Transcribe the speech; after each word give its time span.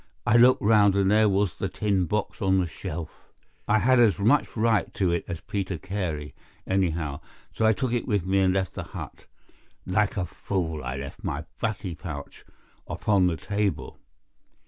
I 0.25 0.35
looked 0.35 0.63
round, 0.63 0.95
and 0.95 1.11
there 1.11 1.29
was 1.29 1.53
the 1.53 1.69
tin 1.69 2.05
box 2.07 2.41
on 2.41 2.57
the 2.57 2.65
shelf. 2.65 3.27
I 3.67 3.77
had 3.77 3.99
as 3.99 4.17
much 4.17 4.57
right 4.57 4.91
to 4.95 5.11
it 5.11 5.23
as 5.27 5.41
Peter 5.41 5.77
Carey, 5.77 6.33
anyhow, 6.65 7.21
so 7.53 7.67
I 7.67 7.73
took 7.73 7.93
it 7.93 8.07
with 8.07 8.25
me 8.25 8.39
and 8.39 8.51
left 8.51 8.73
the 8.73 8.81
hut. 8.97 9.25
Like 9.85 10.17
a 10.17 10.25
fool 10.25 10.83
I 10.83 10.95
left 10.95 11.23
my 11.23 11.45
baccy 11.61 11.93
pouch 11.93 12.43
upon 12.87 13.27
the 13.27 13.37
table. 13.37 13.99